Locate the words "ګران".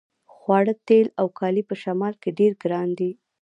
2.63-2.89